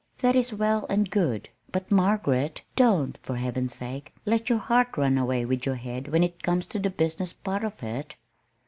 That 0.17 0.35
is 0.35 0.51
well 0.51 0.87
and 0.89 1.07
good; 1.11 1.49
but, 1.71 1.91
Margaret, 1.91 2.63
don't, 2.75 3.19
for 3.21 3.35
heaven's 3.35 3.75
sake, 3.75 4.15
let 4.25 4.49
your 4.49 4.57
heart 4.57 4.97
run 4.97 5.15
away 5.15 5.45
with 5.45 5.67
your 5.67 5.75
head 5.75 6.07
when 6.07 6.23
it 6.23 6.41
comes 6.41 6.65
to 6.69 6.79
the 6.79 6.89
business 6.89 7.33
part 7.33 7.63
of 7.63 7.83
it!" 7.83 8.15